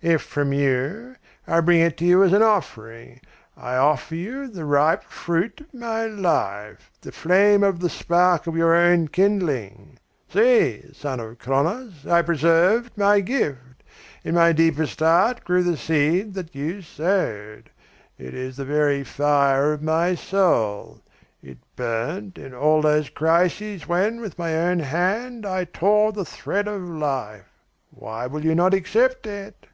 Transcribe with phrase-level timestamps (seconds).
[0.00, 3.20] If from you, I bring it to you as an offering.
[3.56, 8.54] I offer you the ripe fruit of my life, the flame of the spark of
[8.56, 9.98] your own kindling!
[10.32, 13.82] See, son of Cronos, I preserved my gift;
[14.22, 17.68] in my deepest heart grew the seed that you sowed.
[18.18, 21.02] It is the very fire of my soul.
[21.42, 26.82] It burned in those crises when with my own hand I tore the thread of
[26.88, 27.50] life.
[27.90, 29.64] Why will you not accept it?